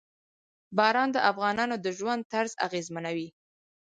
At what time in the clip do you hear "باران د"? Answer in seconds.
0.77-1.17